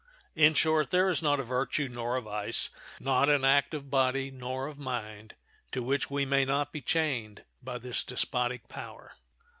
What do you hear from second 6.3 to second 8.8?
not be chained by this despotic